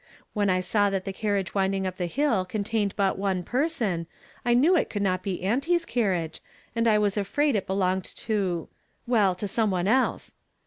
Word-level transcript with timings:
When 0.33 0.49
I 0.49 0.61
saw 0.61 0.89
that 0.89 1.05
the 1.05 1.13
carriage 1.13 1.53
windnig 1.53 1.85
up 1.85 1.97
the 1.97 2.07
hill 2.07 2.43
contained 2.43 2.95
hut 2.97 3.19
one 3.19 3.43
pcraon, 3.43 4.07
I 4.43 4.55
knew 4.55 4.75
it 4.75 4.89
could 4.89 5.03
not 5.03 5.21
be 5.21 5.43
auntie's 5.43 5.85
carriage, 5.85 6.41
and 6.75 6.87
I 6.87 6.97
was 6.97 7.17
afraid 7.17 7.55
it 7.55 7.67
belonged 7.67 8.05
to— 8.15 8.67
well, 9.05 9.35
to 9.35 9.47
some 9.47 9.69
one 9.69 9.87
else." 9.87 10.33